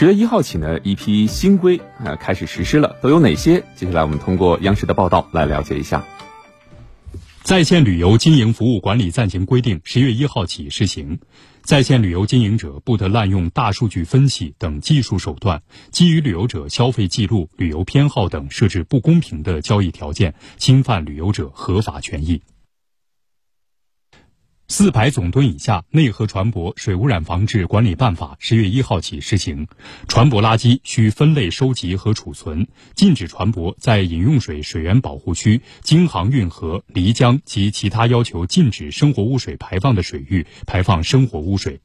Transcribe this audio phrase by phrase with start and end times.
[0.00, 3.62] 十月一号起呢，一批新规啊开始实施了，都有哪些？
[3.76, 6.02] 接下来我们通过央视的报道来了解一下。
[7.42, 11.18] 在线旅游经营服务管理暂行规定十月一号起施行，
[11.60, 15.60] 在线旅游经营者不得滥用大数据分析等技术手段，
[15.90, 22.40] 基于旅游者消费记录、旅游偏好等设置不公平的交易条件，侵犯旅游者合法权益。
[24.80, 29.68] 四百总吨以下内河船舶水污染防治管理办法十月一号起施行，
[30.08, 41.82] 船舶垃圾需分类收集和储存，禁止船舶在饮用水水源保护区、京杭运河、漓江及其他要求禁止生活污水排放的水域排放生活污水。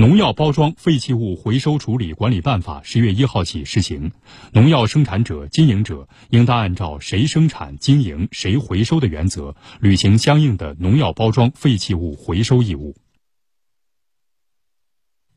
[0.00, 4.12] 农药包装废弃物回收处理管理办法十月一号起施行，
[4.52, 12.94] 农药生产者、经营者应当按照谁生产、经营、谁回收的原则，履行相应的农药包装废弃物回收义务。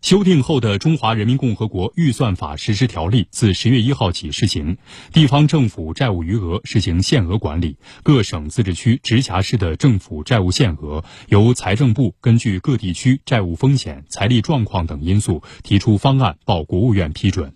[0.02, 4.78] 修订后的《中华人民共和国预算法实施条例》自十月一号起施行，
[5.14, 17.54] 地方政府债务余额实行限额管理，各省、自治区、直辖市的政府债务限额由财政部根据各地区债务风险、财力状况等因素提出方案报国务院批准。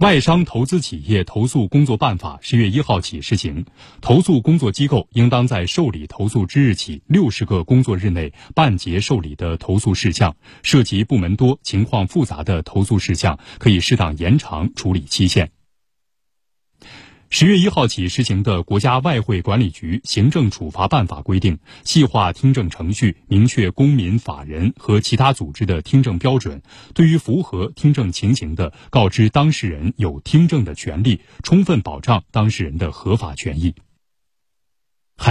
[0.00, 3.66] 外商投资企业投诉工作办法十月一号起施行，
[4.00, 15.52] 投诉工作机构应当在受理投诉之日起六十个工作日内办结受理的投诉事项，涉及部门多、情况复杂的投诉事项，可以适当延长处理期限。
[17.34, 26.60] 十月一号起实行的《国家外汇管理局行政处罚办法》规定，细化听证程序，明确公民、法人和其他组织的听证标准。
[26.92, 33.74] 对于符合听证情形的，告知当事人有听证的权利，充分保障当事人的合法权益。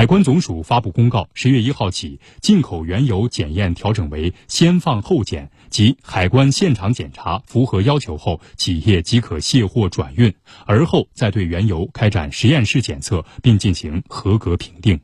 [0.01, 10.33] 海关总署发布公告，十月一号起，进口原油检验调整为先放后检，即海关现场检查符合要求后，企业即可卸货转运，
[10.65, 14.99] 而后再对原油开展实验室检测，并进行合格评定。